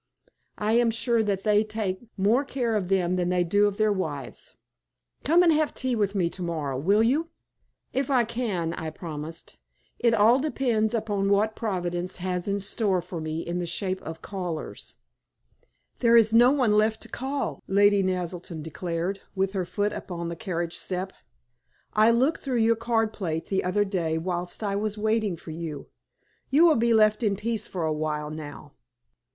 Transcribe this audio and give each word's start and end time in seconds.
I 0.57 0.71
am 0.71 0.89
sure 0.89 1.21
that 1.21 1.43
they 1.43 1.63
take 1.63 2.07
more 2.17 2.43
care 2.43 2.75
of 2.75 2.87
them 2.89 3.17
than 3.17 3.29
they 3.29 3.43
do 3.43 3.67
of 3.67 3.77
their 3.77 3.93
wives. 3.93 4.55
Come 5.23 5.43
and 5.43 5.53
have 5.53 5.75
tea 5.75 5.95
with 5.95 6.15
me 6.15 6.27
to 6.31 6.41
morrow, 6.41 6.75
will 6.79 7.03
you?" 7.03 7.29
"If 7.93 8.09
I 8.09 8.23
can," 8.25 8.73
I 8.73 8.89
promised. 8.89 9.57
"It 9.99 10.15
all 10.15 10.39
depends 10.39 10.95
upon 10.95 11.29
what 11.29 11.55
Providence 11.55 12.15
has 12.15 12.47
in 12.47 12.57
store 12.57 12.99
for 13.03 13.21
me 13.21 13.41
in 13.41 13.59
the 13.59 13.67
shape 13.67 14.01
of 14.01 14.23
callers." 14.23 14.95
"There 15.99 16.17
is 16.17 16.33
no 16.33 16.49
one 16.49 16.73
left 16.79 17.01
to 17.01 17.07
call," 17.07 17.61
Lady 17.67 18.01
Naselton 18.01 18.63
declared, 18.63 19.19
with 19.35 19.53
her 19.53 19.65
foot 19.65 19.93
upon 19.93 20.29
the 20.29 20.35
carriage 20.35 20.75
step. 20.79 21.13
"I 21.93 22.09
looked 22.09 22.41
through 22.41 22.57
your 22.63 22.75
card 22.75 23.13
plate 23.13 23.49
the 23.49 23.63
other 23.63 23.85
day 23.85 24.17
whilst 24.17 24.63
I 24.63 24.75
was 24.75 24.97
waiting 24.97 25.37
for 25.37 25.51
you. 25.51 25.89
You 26.49 26.65
will 26.65 26.75
be 26.77 26.91
left 26.95 27.21
in 27.21 27.35
peace 27.35 27.67
for 27.67 27.83
a 27.83 27.91
little 27.91 27.99
while 28.01 28.31
now." 28.31 28.73